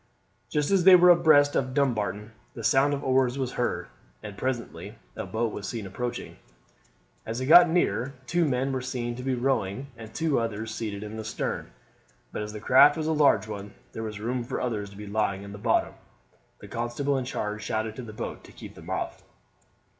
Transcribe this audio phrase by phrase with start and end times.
[0.49, 3.85] Just as they were abreast of Dumbarton the sound of oars was heard,
[4.23, 6.37] and presently a boat was seen approaching.
[7.23, 11.03] As it got nearer two men were seen to be rowing, and two others seated
[11.03, 11.69] in the stern;
[12.31, 15.05] but as the craft was a large one there was room for others to be
[15.05, 15.93] lying in the bottom.
[16.61, 19.21] The constable in charge shouted to the boat to keep them off.